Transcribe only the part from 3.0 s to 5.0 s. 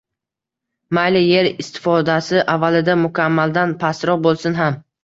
mukammaldan pastroq bo‘lsin ham